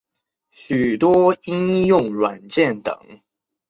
[0.49, 2.97] 许多应用软件等。